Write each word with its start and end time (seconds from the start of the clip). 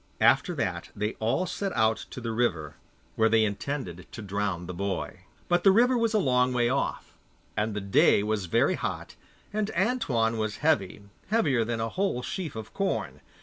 After 0.19 0.55
that 0.55 0.89
they 0.95 1.13
all 1.19 1.45
set 1.45 1.71
out 1.73 2.07
to 2.09 2.19
the 2.19 2.31
river, 2.31 2.73
where 3.15 3.29
they 3.29 3.45
intended 3.45 4.07
to 4.13 4.23
drown 4.23 4.65
the 4.65 4.73
boy. 4.73 5.25
But 5.47 5.63
the 5.63 5.69
river 5.71 5.95
was 5.95 6.15
a 6.15 6.17
long 6.17 6.53
way 6.53 6.69
off, 6.69 7.13
and 7.55 7.75
the 7.75 7.81
day 7.81 8.23
was 8.23 8.47
very 8.47 8.73
hot, 8.73 9.15
and 9.53 9.69
Antoine 9.77 10.39
was 10.39 10.57
heavy, 10.65 11.03
heavier 11.27 11.63
than 11.63 11.79
a 11.79 11.89
whole 11.89 12.23
sheaf 12.23 12.55
of 12.55 12.73
corn. 12.73 13.21